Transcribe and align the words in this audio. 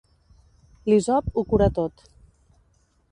L'hisop 0.91 1.29
ho 1.33 1.43
cura 1.51 1.67
tot. 1.81 2.03